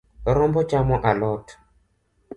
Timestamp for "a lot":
1.09-1.47